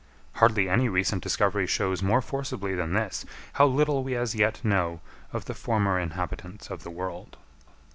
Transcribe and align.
Hardly 0.37 0.67
any 0.67 0.89
recent 0.89 1.21
discovery 1.21 1.67
shows 1.67 2.01
more 2.01 2.23
forcibly 2.23 2.73
than 2.73 2.93
this 2.93 3.23
how 3.53 3.67
little 3.67 4.03
we 4.03 4.15
as 4.15 4.33
yet 4.33 4.65
know 4.65 4.99
of 5.31 5.45
the 5.45 5.53
former 5.53 5.99
inhabitants 5.99 6.71
of 6.71 6.81
the 6.81 6.89
world. 6.89 7.37